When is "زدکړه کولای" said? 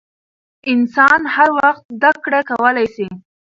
2.01-2.87